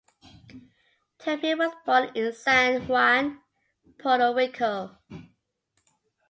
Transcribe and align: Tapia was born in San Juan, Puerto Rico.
Tapia 1.19 1.55
was 1.55 1.73
born 1.85 2.09
in 2.15 2.33
San 2.33 2.87
Juan, 2.87 3.39
Puerto 3.99 4.33
Rico. 4.33 4.97